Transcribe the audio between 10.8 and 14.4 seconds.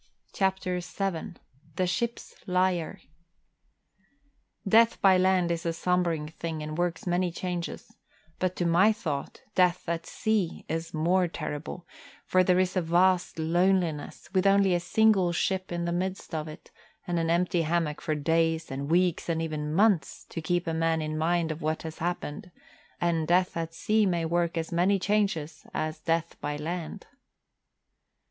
more terrible, for there is a vast loneliness,